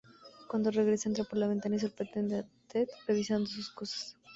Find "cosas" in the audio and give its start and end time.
3.69-4.17